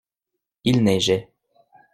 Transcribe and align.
Il 0.63 0.81
neigeait. 0.81 1.29